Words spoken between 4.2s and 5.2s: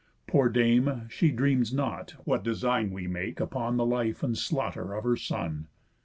and slaughter of her